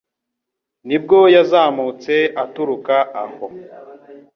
[0.87, 2.13] nibwo yazamutse
[2.43, 3.45] aturuka aho